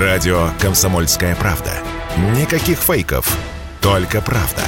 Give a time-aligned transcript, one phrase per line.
[0.00, 1.70] Радио «Комсомольская правда».
[2.36, 3.38] Никаких фейков,
[3.80, 4.62] только правда.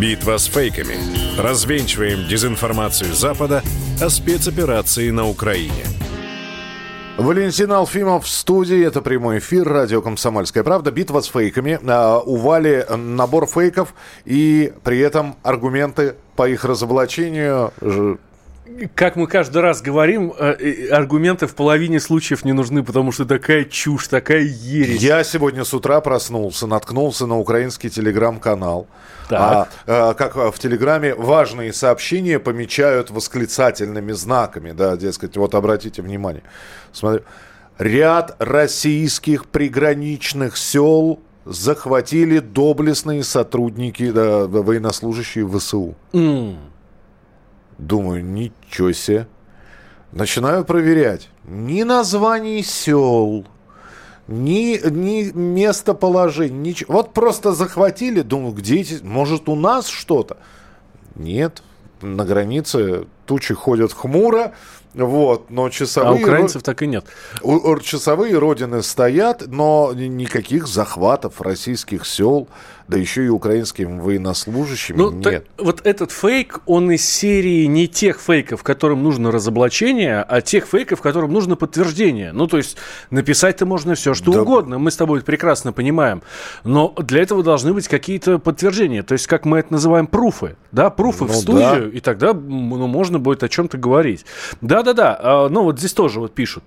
[0.00, 0.96] Битва с фейками.
[1.38, 3.62] Развенчиваем дезинформацию Запада
[4.00, 5.84] о спецоперации на Украине.
[7.18, 8.82] Валентин Алфимов в студии.
[8.82, 9.68] Это прямой эфир.
[9.68, 10.90] Радио «Комсомольская правда».
[10.92, 11.78] Битва с фейками.
[11.86, 13.92] А, у Вали набор фейков
[14.24, 17.70] и при этом аргументы по их разоблачению
[18.94, 23.64] как мы каждый раз говорим, э, аргументы в половине случаев не нужны, потому что такая
[23.64, 25.02] чушь, такая ересь.
[25.02, 28.86] Я сегодня с утра проснулся, наткнулся на украинский телеграм-канал.
[29.30, 36.42] А, а, как в Телеграме важные сообщения помечают восклицательными знаками, да, дескать, вот обратите внимание.
[36.92, 37.22] Смотри,
[37.78, 45.94] ряд российских приграничных сел захватили доблестные сотрудники, да, военнослужащие ВСУ.
[46.12, 46.56] Mm.
[47.78, 49.26] Думаю, ничего себе.
[50.12, 51.28] Начинаю проверять.
[51.44, 53.46] Ни названий сел,
[54.26, 56.94] ни, ни местоположения, ничего.
[56.94, 59.02] Вот просто захватили, думаю, где эти...
[59.02, 60.38] Может, у нас что-то?
[61.14, 61.62] Нет,
[62.02, 64.52] на границе тучи ходят хмуро,
[64.94, 66.20] вот, но часовые...
[66.20, 67.06] А украинцев так и нет.
[67.82, 72.48] Часовые родины стоят, но никаких захватов российских сел
[72.88, 75.22] да еще и украинским военнослужащим ну, нет.
[75.22, 80.66] Так, вот этот фейк, он из серии не тех фейков, которым нужно разоблачение, а тех
[80.66, 82.32] фейков, которым нужно подтверждение.
[82.32, 82.78] Ну, то есть
[83.10, 84.42] написать-то можно все, что да.
[84.42, 86.22] угодно, мы с тобой прекрасно понимаем.
[86.64, 89.02] Но для этого должны быть какие-то подтверждения.
[89.02, 90.56] То есть, как мы это называем, пруфы.
[90.72, 91.96] Да, пруфы ну, в студию, да.
[91.96, 94.24] и тогда ну, можно будет о чем-то говорить.
[94.62, 96.64] Да-да-да, а, ну вот здесь тоже вот пишут.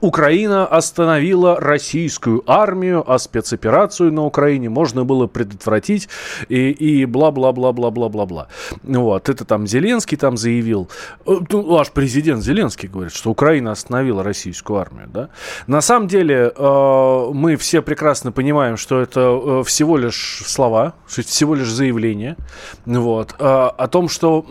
[0.00, 6.08] Украина остановила российскую армию, а спецоперацию на Украине можно было предотвратить
[6.48, 8.48] и, бла-бла-бла-бла-бла-бла-бла.
[8.82, 10.88] Вот, это там Зеленский там заявил,
[11.26, 11.36] э,
[11.70, 15.28] аж президент Зеленский говорит, что Украина остановила российскую армию, да.
[15.66, 21.54] На самом деле э, мы все прекрасно понимаем, что это э, всего лишь слова, всего
[21.54, 22.36] лишь заявление,
[22.84, 24.44] вот, о том, что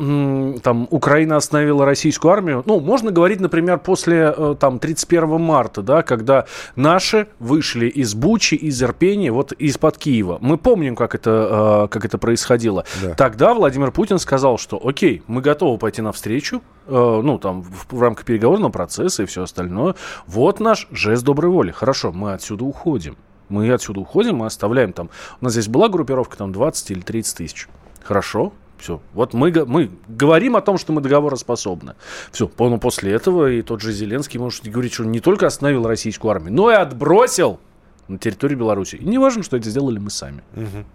[0.63, 6.45] там Украина остановила российскую армию, ну, можно говорить, например, после там 31 марта, да, когда
[6.75, 10.37] наши вышли из Бучи, из Ирпени, вот из-под Киева.
[10.41, 12.85] Мы помним, как это, э, как это происходило.
[13.01, 13.13] Да.
[13.15, 18.01] Тогда Владимир Путин сказал, что окей, мы готовы пойти навстречу, э, ну, там, в, в
[18.01, 19.95] рамках переговорного процесса и все остальное.
[20.27, 21.71] Вот наш жест доброй воли.
[21.71, 23.17] Хорошо, мы отсюда уходим.
[23.49, 25.09] Мы отсюда уходим, мы оставляем там...
[25.39, 27.67] У нас здесь была группировка там 20 или 30 тысяч.
[28.03, 29.01] Хорошо, все.
[29.13, 31.95] Вот мы, мы говорим о том, что мы договороспособны.
[32.31, 32.49] Все.
[32.57, 36.31] Но после этого и тот же Зеленский может говорить, что он не только остановил российскую
[36.31, 37.59] армию, но и отбросил
[38.07, 38.95] на территории Беларуси.
[38.95, 40.43] И не важно, что это сделали мы сами.
[40.55, 40.85] Угу.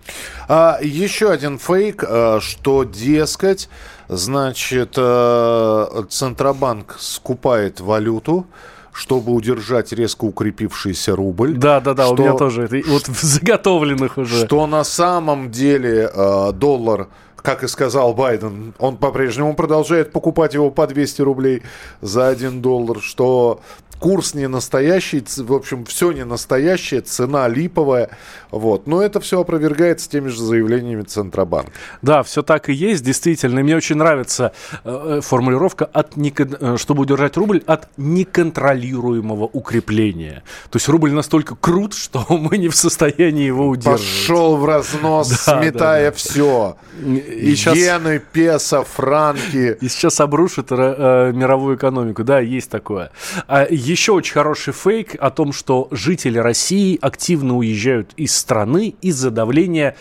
[0.49, 3.69] А, еще один фейк, а, что, дескать,
[4.09, 8.47] значит, а, Центробанк скупает валюту,
[8.93, 11.57] чтобы удержать резко укрепившийся рубль.
[11.57, 14.45] Да, да, да, что, у меня тоже это вот в заготовленных уже.
[14.47, 17.09] Что на самом деле э, доллар
[17.43, 21.63] как и сказал Байден, он по-прежнему продолжает покупать его по 200 рублей
[22.01, 23.61] за 1 доллар, что
[24.01, 28.11] курс не настоящий, в общем, все не настоящее, цена липовая.
[28.51, 28.87] Вот.
[28.87, 31.71] Но это все опровергается теми же заявлениями Центробанка.
[32.03, 33.63] Да, все так и есть, действительно.
[33.63, 34.53] Мне очень нравится
[34.85, 36.57] э, э формулировка, от некон...
[36.59, 40.43] Э, чтобы удержать рубль от неконтролируемого укрепления.
[40.71, 44.01] То есть рубль настолько крут, что мы не в состоянии его удерживать.
[44.01, 46.17] Пошел в разнос, да, сметая да, да.
[46.17, 46.77] все.
[47.05, 47.77] И сейчас...
[47.77, 49.77] Иены, песо, франки.
[49.81, 52.25] И сейчас обрушит э, мировую экономику.
[52.25, 53.11] Да, есть такое.
[53.47, 59.31] А еще очень хороший фейк о том, что жители России активно уезжают из страны из-за
[59.31, 59.97] давления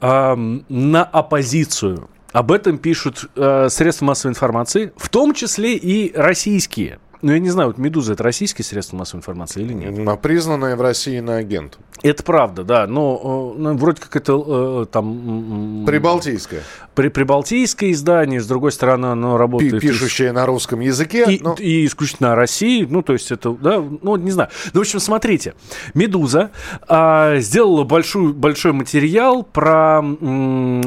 [0.00, 0.34] э,
[0.68, 2.08] на оппозицию.
[2.32, 6.98] Об этом пишут э, средства массовой информации, в том числе и российские.
[7.22, 10.08] Ну, я не знаю, вот «Медуза»— это российские средства массовой информации или нет?
[10.08, 11.78] А признанные в России на агент.
[12.02, 15.84] Это правда, да, но ну, вроде как это э, там...
[15.86, 16.62] Прибалтийское.
[16.94, 19.80] При, прибалтийское издание, с другой стороны, оно работает...
[19.80, 20.34] Пишущее из...
[20.34, 21.24] на русском языке.
[21.28, 21.54] И, но...
[21.58, 24.50] и исключительно о России, ну, то есть это, да, ну, не знаю.
[24.72, 25.54] Ну, в общем, смотрите,
[25.94, 26.50] «Медуза»
[26.88, 30.80] э, сделала большой большой материал про э,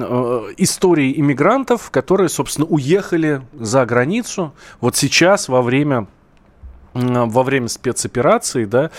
[0.58, 6.08] истории иммигрантов, которые, собственно, уехали за границу вот сейчас во время
[6.94, 8.92] во время спецоперации, да,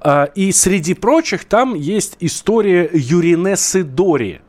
[0.00, 4.40] а, и среди прочих там есть история Юринессы Дори.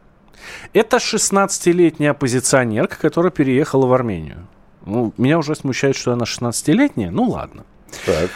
[0.73, 4.47] Это 16-летняя оппозиционерка, которая переехала в Армению.
[4.85, 7.65] Ну, меня уже смущает, что она 16-летняя, ну ладно.
[8.05, 8.29] Так.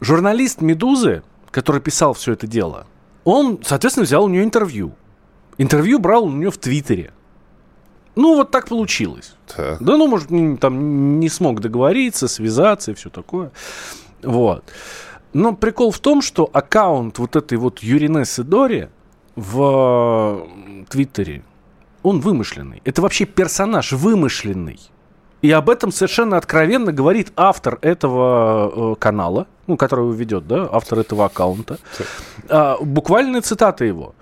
[0.00, 2.86] Журналист «Медузы», который писал все это дело,
[3.24, 4.92] он, соответственно, взял у нее интервью.
[5.56, 7.12] Интервью брал у нее в Твиттере.
[8.16, 9.34] Ну, вот так получилось.
[9.46, 9.82] Так.
[9.82, 10.28] Да, ну, может,
[10.60, 13.50] там не смог договориться, связаться и все такое.
[14.24, 14.64] Вот.
[15.32, 18.88] Но прикол в том, что аккаунт вот этой вот Юринессы Дори
[19.36, 20.46] в
[20.88, 21.42] Твиттере,
[22.02, 22.82] он вымышленный.
[22.84, 24.78] Это вообще персонаж вымышленный.
[25.42, 30.68] И об этом совершенно откровенно говорит автор этого э, канала, ну, который его ведет, да,
[30.72, 31.78] автор этого аккаунта.
[32.48, 34.14] А, буквальная цитата его.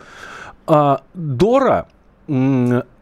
[0.67, 1.87] А, Дора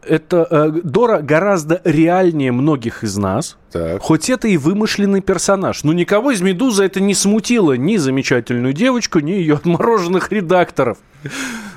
[0.03, 3.57] это э, Дора гораздо реальнее многих из нас.
[3.71, 4.01] Так.
[4.01, 5.83] Хоть это и вымышленный персонаж.
[5.83, 7.73] Но никого из Медузы это не смутило.
[7.73, 10.97] Ни замечательную девочку, ни ее отмороженных редакторов.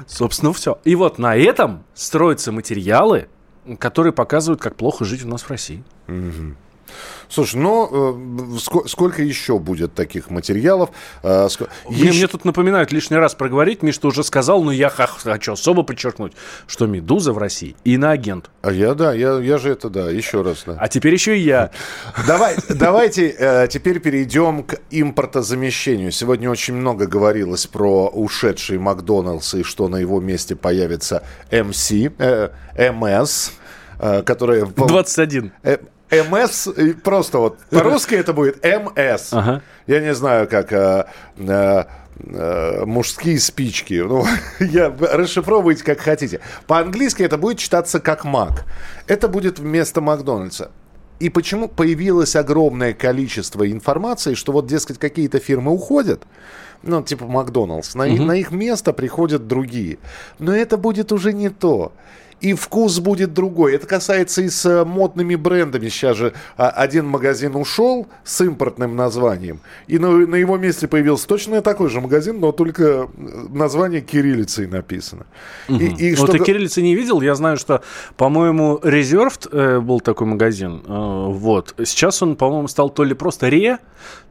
[0.07, 0.79] Собственно, все.
[0.85, 3.29] И вот на этом строятся материалы,
[3.79, 5.85] которые показывают, как плохо жить у нас в России.
[6.09, 6.57] Угу.
[7.29, 10.91] Слушай, ну, э, сколько еще будет таких материалов?
[11.23, 11.49] Э,
[11.89, 15.83] мне, мне тут напоминают лишний раз проговорить, Миш, ты уже сказал, но я хочу особо
[15.83, 16.33] подчеркнуть,
[16.67, 18.51] что «Медуза» в России иноагент.
[18.63, 20.77] А я, да, я, я же это, да, еще раз, да.
[20.79, 21.71] А теперь еще и я.
[22.27, 26.11] Давай, давайте э, теперь перейдем к импортозамещению.
[26.11, 32.51] Сегодня очень много говорилось про ушедший Макдоналдс и что на его месте появится МС, э,
[32.93, 33.53] МС,
[33.99, 34.67] э, которая...
[34.67, 35.53] 21.
[36.11, 36.69] Э, МС,
[37.03, 39.33] просто вот по-русски это будет МС.
[39.33, 39.63] Ага.
[39.87, 41.09] Я не знаю, как а,
[41.39, 41.87] а,
[42.19, 43.95] а, мужские спички.
[43.95, 44.25] Ну,
[44.61, 46.41] я, расшифровывайте как хотите.
[46.67, 48.65] По-английски это будет читаться как Мак.
[49.07, 50.71] Это будет вместо Макдональдса.
[51.21, 56.23] И почему появилось огромное количество информации, что вот, дескать, какие-то фирмы уходят,
[56.83, 58.23] ну, типа Макдоналдс, на, угу.
[58.25, 59.99] на их место приходят другие.
[60.39, 61.93] Но это будет уже не то
[62.41, 63.75] и вкус будет другой.
[63.75, 65.89] Это касается и с э, модными брендами.
[65.89, 71.27] Сейчас же а, один магазин ушел с импортным названием, и на, на его месте появился
[71.27, 73.07] точно такой же магазин, но только э,
[73.51, 75.27] название кириллицей написано.
[75.69, 75.79] Угу.
[75.79, 76.27] И, и что...
[76.27, 77.21] Вот ты кириллицы не видел?
[77.21, 77.83] Я знаю, что,
[78.17, 80.83] по-моему, Reserved э, был такой магазин.
[80.87, 81.75] Э, вот.
[81.85, 83.79] Сейчас он, по-моему, стал то ли просто Ре,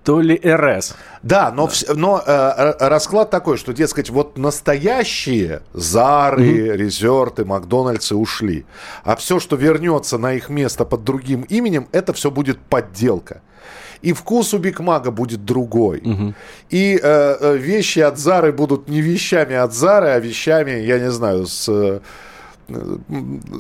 [0.04, 0.96] то ли РС.
[1.22, 1.94] Да, но, да.
[1.96, 6.78] но э, расклад такой, что, дескать, вот настоящие Зары, mm-hmm.
[6.78, 7.46] Резерты,
[7.94, 8.66] Макдональдсы ушли.
[9.04, 13.42] А все, что вернется на их место под другим именем, это все будет подделка.
[14.02, 16.00] И вкус у Биг Мага будет другой.
[16.00, 16.34] Угу.
[16.72, 21.12] И э, э, вещи от Зары будут не вещами от Зары, а вещами, я не
[21.12, 22.02] знаю, с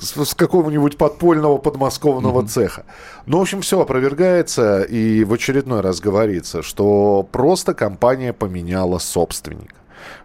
[0.01, 2.47] с, с какого-нибудь подпольного подмосковного mm-hmm.
[2.47, 2.85] цеха.
[3.25, 9.75] Ну, в общем, все опровергается и в очередной раз говорится, что просто компания поменяла собственника.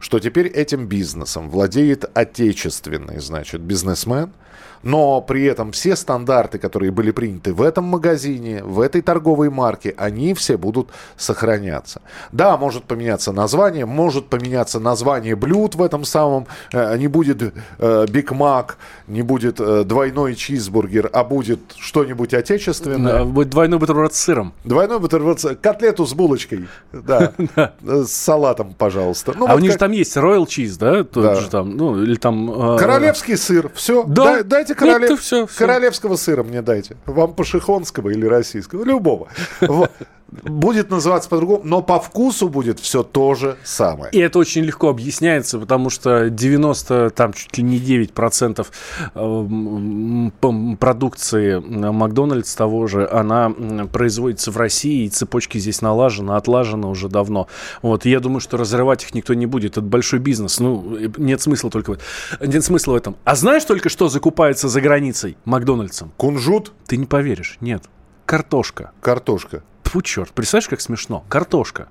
[0.01, 4.33] Что теперь этим бизнесом владеет отечественный, значит, бизнесмен–
[4.83, 9.95] но при этом все стандарты, которые были приняты в этом магазине, в этой торговой марке,
[9.97, 12.01] они все будут сохраняться.
[12.33, 18.07] Да, может поменяться название, может поменяться название блюд в этом самом, э, не будет э,
[18.09, 23.19] Биг Мак, не будет э, двойной чизбургер, а будет что-нибудь отечественное.
[23.19, 24.53] Да, будет двойной бутерброд с сыром.
[24.65, 27.33] Двойной бутерброд с котлету с булочкой, да,
[27.83, 29.35] с салатом, пожалуйста.
[29.37, 31.05] Ну, а у них же там есть Royal Cheese, да?
[31.51, 32.77] там, ну, или там...
[32.79, 34.43] Королевский сыр, все, да.
[34.43, 35.21] дайте королев...
[35.21, 35.59] все, все.
[35.59, 36.97] королевского сыра мне дайте.
[37.07, 39.29] Вам пашихонского или российского, любого.
[39.61, 39.91] Вот
[40.31, 44.11] будет называться по-другому, но по вкусу будет все то же самое.
[44.13, 48.71] И это очень легко объясняется, потому что 90, там чуть ли не 9 процентов
[49.15, 50.31] э,
[50.79, 53.53] продукции Макдональдс того же, она
[53.93, 57.49] производится в России, и цепочки здесь налажены, отлажены уже давно.
[57.83, 59.73] Вот, и я думаю, что разрывать их никто не будет.
[59.73, 60.61] Это большой бизнес.
[60.61, 61.99] Ну, нет смысла только
[62.41, 63.17] нет смысла в этом.
[63.25, 66.13] А знаешь только, что закупается за границей Макдональдсом?
[66.17, 66.73] Кунжут?
[66.87, 67.85] Ты не поверишь, нет.
[68.27, 68.93] Картошка.
[69.01, 69.63] Картошка.
[69.89, 71.25] Фу, черт, представляешь, как смешно?
[71.29, 71.89] Картошка.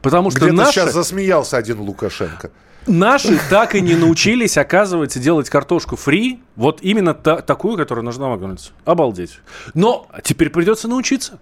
[0.00, 0.72] Потому что Где-то наши...
[0.72, 2.50] сейчас засмеялся один Лукашенко.
[2.86, 8.28] Наши так и не научились, оказывается, делать картошку фри, вот именно та, такую, которая нужна
[8.28, 8.72] Макдональдсу.
[8.84, 9.38] Обалдеть.
[9.74, 11.38] Но теперь придется научиться.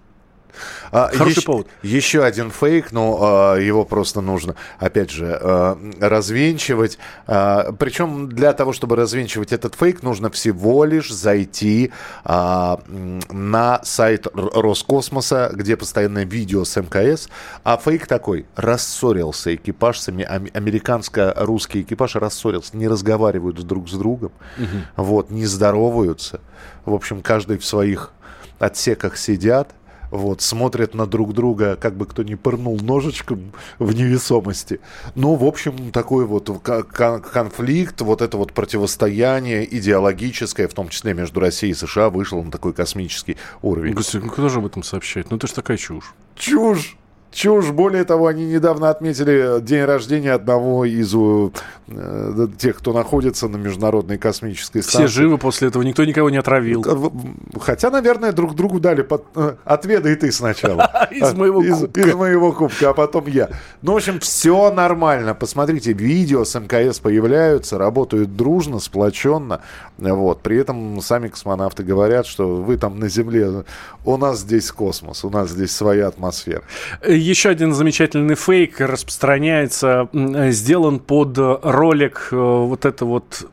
[0.91, 1.67] А, Хороший еще, повод.
[1.83, 6.97] Еще один фейк, но а, его просто нужно, опять же, а, развенчивать.
[7.25, 11.91] Причем для того, чтобы развенчивать этот фейк, нужно всего лишь зайти
[12.23, 17.29] на сайт Роскосмоса, где постоянное видео с МКС.
[17.63, 18.45] А фейк такой.
[18.55, 25.03] Рассорился экипаж, американско-русский экипаж рассорился, не разговаривают друг с другом, угу.
[25.03, 26.41] вот, не здороваются.
[26.85, 28.11] В общем, каждый в своих
[28.59, 29.71] отсеках сидят,
[30.11, 34.79] вот, смотрят на друг друга, как бы кто ни пырнул ножичком в невесомости.
[35.15, 41.39] Ну, в общем, такой вот конфликт, вот это вот противостояние идеологическое, в том числе между
[41.39, 43.93] Россией и США, вышло на такой космический уровень.
[43.93, 45.31] Господи, ну кто же об этом сообщает?
[45.31, 46.13] Ну, это же такая чушь.
[46.35, 46.97] Чушь!
[47.31, 47.69] Чушь.
[47.71, 54.17] Более того, они недавно отметили день рождения одного из э, тех, кто находится на Международной
[54.17, 55.07] космической станции.
[55.07, 56.83] Все живы после этого, никто никого не отравил.
[57.59, 59.23] Хотя, наверное, друг другу дали под...
[59.35, 61.07] Э, отведай ты сначала.
[61.11, 62.01] Из моего кубка.
[62.01, 63.49] Из моего кубка, а потом я.
[63.81, 65.33] Ну, в общем, все нормально.
[65.33, 69.61] Посмотрите, видео с МКС появляются, работают дружно, сплоченно.
[69.97, 70.41] Вот.
[70.41, 73.63] При этом сами космонавты говорят, что вы там на Земле,
[74.05, 76.63] у нас здесь космос, у нас здесь своя атмосфера.
[77.21, 83.47] Еще один замечательный фейк распространяется, сделан под ролик э, вот это вот,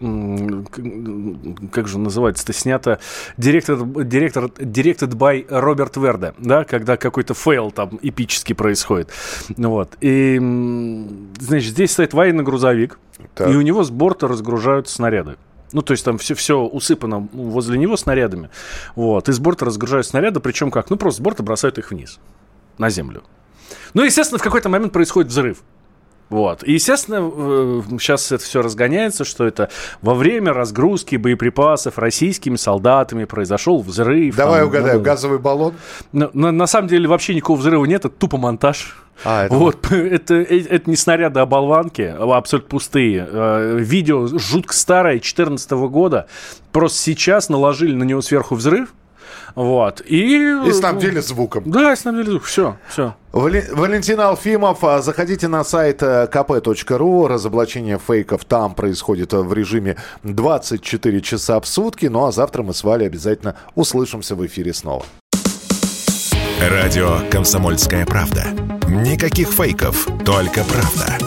[1.70, 2.98] как же называется-то, снято
[3.36, 9.10] директор, директор, directed by Robert Weide, да, когда какой-то fail там эпический происходит.
[9.58, 9.96] Вот.
[10.00, 10.38] И,
[11.38, 12.98] значит, здесь стоит военный грузовик,
[13.34, 13.50] так.
[13.50, 15.36] и у него с борта разгружают снаряды.
[15.72, 18.48] Ну, то есть там все, все усыпано возле него снарядами.
[18.94, 19.28] Вот.
[19.28, 20.88] И с борта разгружают снаряды, причем как?
[20.88, 22.18] Ну, просто с борта бросают их вниз,
[22.78, 23.22] на землю.
[23.94, 25.58] Ну, естественно, в какой-то момент происходит взрыв.
[26.30, 26.62] Вот.
[26.62, 27.30] И, естественно,
[27.98, 29.70] сейчас это все разгоняется, что это
[30.02, 34.36] во время разгрузки боеприпасов российскими солдатами произошел взрыв.
[34.36, 35.74] Давай там, угадаю, ну, газовый баллон?
[36.12, 38.96] На, на, на самом деле вообще никакого взрыва нет, это тупо монтаж.
[39.24, 39.54] А, это...
[39.54, 43.26] Вот, это, э, это не снаряды, а болванки, а абсолютно пустые.
[43.30, 46.26] Э, видео жутко старое, 2014 года.
[46.72, 48.92] Просто сейчас наложили на него сверху взрыв,
[49.54, 50.02] вот.
[50.04, 50.36] И,
[50.66, 51.64] и снабдили звуком.
[51.66, 52.46] Да, и снабдили звуком.
[52.46, 53.14] Все, все.
[53.32, 57.28] Валентин Алфимов, а, заходите на сайт э, kp.ru.
[57.28, 62.06] Разоблачение фейков там происходит в режиме 24 часа в сутки.
[62.06, 65.04] Ну а завтра мы с Валей обязательно услышимся в эфире снова.
[66.60, 68.46] Радио «Комсомольская правда».
[68.88, 71.18] Никаких фейков, только правда.